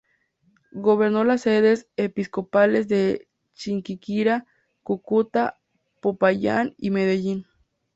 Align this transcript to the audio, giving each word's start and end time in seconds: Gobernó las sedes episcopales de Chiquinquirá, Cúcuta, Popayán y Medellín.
Gobernó 0.73 1.23
las 1.23 1.41
sedes 1.41 1.85
episcopales 1.95 2.87
de 2.87 3.27
Chiquinquirá, 3.53 4.47
Cúcuta, 4.81 5.59
Popayán 6.01 6.73
y 6.79 6.89
Medellín. 6.89 7.45